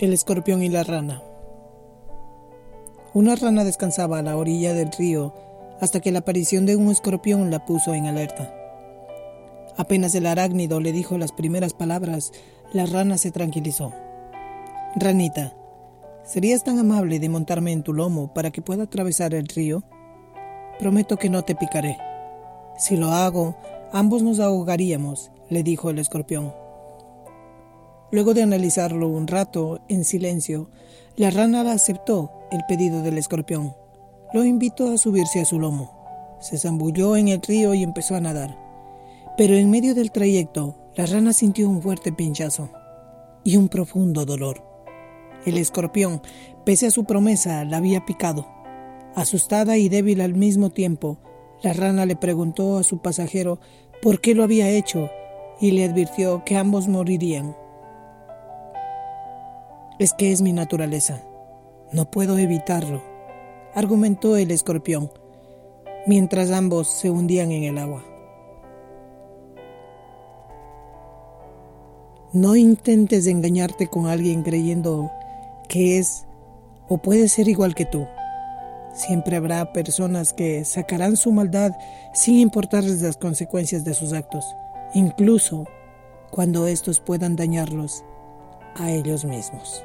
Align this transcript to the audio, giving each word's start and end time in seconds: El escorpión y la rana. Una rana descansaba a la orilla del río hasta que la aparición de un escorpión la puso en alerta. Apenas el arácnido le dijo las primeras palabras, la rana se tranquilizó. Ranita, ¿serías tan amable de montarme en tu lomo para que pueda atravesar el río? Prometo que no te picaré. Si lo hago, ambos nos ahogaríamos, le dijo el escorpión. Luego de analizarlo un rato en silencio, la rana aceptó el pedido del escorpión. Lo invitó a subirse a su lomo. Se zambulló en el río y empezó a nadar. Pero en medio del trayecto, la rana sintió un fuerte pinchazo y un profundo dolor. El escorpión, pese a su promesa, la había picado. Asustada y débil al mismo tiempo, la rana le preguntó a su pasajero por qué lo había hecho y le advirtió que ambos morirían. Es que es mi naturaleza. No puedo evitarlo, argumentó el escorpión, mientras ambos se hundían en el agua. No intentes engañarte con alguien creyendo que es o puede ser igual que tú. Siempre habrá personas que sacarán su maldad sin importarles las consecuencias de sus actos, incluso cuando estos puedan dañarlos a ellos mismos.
El 0.00 0.12
escorpión 0.12 0.62
y 0.62 0.68
la 0.68 0.84
rana. 0.84 1.24
Una 3.14 3.34
rana 3.34 3.64
descansaba 3.64 4.20
a 4.20 4.22
la 4.22 4.36
orilla 4.36 4.72
del 4.72 4.92
río 4.92 5.34
hasta 5.80 5.98
que 5.98 6.12
la 6.12 6.20
aparición 6.20 6.66
de 6.66 6.76
un 6.76 6.88
escorpión 6.88 7.50
la 7.50 7.64
puso 7.64 7.94
en 7.94 8.06
alerta. 8.06 8.54
Apenas 9.76 10.14
el 10.14 10.26
arácnido 10.26 10.78
le 10.78 10.92
dijo 10.92 11.18
las 11.18 11.32
primeras 11.32 11.74
palabras, 11.74 12.30
la 12.72 12.86
rana 12.86 13.18
se 13.18 13.32
tranquilizó. 13.32 13.92
Ranita, 14.94 15.56
¿serías 16.24 16.62
tan 16.62 16.78
amable 16.78 17.18
de 17.18 17.28
montarme 17.28 17.72
en 17.72 17.82
tu 17.82 17.92
lomo 17.92 18.32
para 18.32 18.52
que 18.52 18.62
pueda 18.62 18.84
atravesar 18.84 19.34
el 19.34 19.48
río? 19.48 19.82
Prometo 20.78 21.16
que 21.16 21.28
no 21.28 21.42
te 21.42 21.56
picaré. 21.56 21.98
Si 22.78 22.96
lo 22.96 23.10
hago, 23.10 23.56
ambos 23.92 24.22
nos 24.22 24.38
ahogaríamos, 24.38 25.32
le 25.50 25.64
dijo 25.64 25.90
el 25.90 25.98
escorpión. 25.98 26.52
Luego 28.10 28.32
de 28.34 28.42
analizarlo 28.42 29.08
un 29.08 29.26
rato 29.26 29.80
en 29.88 30.04
silencio, 30.04 30.70
la 31.16 31.30
rana 31.30 31.70
aceptó 31.72 32.30
el 32.50 32.60
pedido 32.66 33.02
del 33.02 33.18
escorpión. 33.18 33.74
Lo 34.32 34.44
invitó 34.44 34.90
a 34.90 34.98
subirse 34.98 35.40
a 35.40 35.44
su 35.44 35.58
lomo. 35.58 36.38
Se 36.40 36.58
zambulló 36.58 37.16
en 37.16 37.28
el 37.28 37.42
río 37.42 37.74
y 37.74 37.82
empezó 37.82 38.14
a 38.14 38.20
nadar. 38.20 38.56
Pero 39.36 39.54
en 39.56 39.70
medio 39.70 39.94
del 39.94 40.10
trayecto, 40.10 40.76
la 40.96 41.06
rana 41.06 41.32
sintió 41.32 41.68
un 41.68 41.82
fuerte 41.82 42.12
pinchazo 42.12 42.70
y 43.44 43.56
un 43.56 43.68
profundo 43.68 44.24
dolor. 44.24 44.64
El 45.44 45.58
escorpión, 45.58 46.22
pese 46.64 46.86
a 46.86 46.90
su 46.90 47.04
promesa, 47.04 47.64
la 47.64 47.76
había 47.76 48.04
picado. 48.04 48.46
Asustada 49.14 49.76
y 49.76 49.88
débil 49.88 50.20
al 50.20 50.34
mismo 50.34 50.70
tiempo, 50.70 51.18
la 51.62 51.72
rana 51.72 52.06
le 52.06 52.16
preguntó 52.16 52.78
a 52.78 52.82
su 52.82 52.98
pasajero 52.98 53.60
por 54.02 54.20
qué 54.20 54.34
lo 54.34 54.44
había 54.44 54.70
hecho 54.70 55.10
y 55.60 55.72
le 55.72 55.84
advirtió 55.84 56.44
que 56.44 56.56
ambos 56.56 56.88
morirían. 56.88 57.56
Es 59.98 60.12
que 60.12 60.30
es 60.30 60.42
mi 60.42 60.52
naturaleza. 60.52 61.20
No 61.90 62.08
puedo 62.08 62.38
evitarlo, 62.38 63.02
argumentó 63.74 64.36
el 64.36 64.52
escorpión, 64.52 65.10
mientras 66.06 66.52
ambos 66.52 66.86
se 66.86 67.10
hundían 67.10 67.50
en 67.50 67.64
el 67.64 67.78
agua. 67.78 68.04
No 72.32 72.54
intentes 72.54 73.26
engañarte 73.26 73.88
con 73.88 74.06
alguien 74.06 74.44
creyendo 74.44 75.10
que 75.68 75.98
es 75.98 76.26
o 76.88 76.98
puede 76.98 77.26
ser 77.26 77.48
igual 77.48 77.74
que 77.74 77.84
tú. 77.84 78.06
Siempre 78.94 79.36
habrá 79.36 79.72
personas 79.72 80.32
que 80.32 80.64
sacarán 80.64 81.16
su 81.16 81.32
maldad 81.32 81.72
sin 82.14 82.38
importarles 82.38 83.02
las 83.02 83.16
consecuencias 83.16 83.84
de 83.84 83.94
sus 83.94 84.12
actos, 84.12 84.44
incluso 84.94 85.64
cuando 86.30 86.68
estos 86.68 87.00
puedan 87.00 87.34
dañarlos 87.34 88.04
a 88.78 88.90
ellos 88.90 89.24
mismos. 89.24 89.84